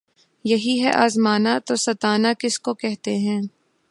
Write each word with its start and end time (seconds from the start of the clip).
یہی 0.45 0.75
ہے 0.83 0.91
آزمانا‘ 0.95 1.57
تو 1.65 1.75
ستانا 1.75 2.33
کس 2.39 2.59
کو 2.59 2.73
کہتے 2.73 3.17
ہیں! 3.17 3.41